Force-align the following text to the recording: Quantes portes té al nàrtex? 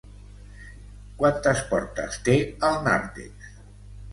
Quantes 1.19 1.61
portes 1.73 2.17
té 2.29 2.35
al 2.71 2.81
nàrtex? 2.89 3.53